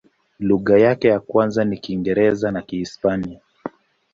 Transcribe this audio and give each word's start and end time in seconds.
Lugha 0.39 0.77
yake 0.77 1.07
ya 1.07 1.19
kwanza 1.19 1.65
ni 1.65 1.77
Kiingereza 1.77 2.51
na 2.51 2.61
Kihispania. 2.61 3.39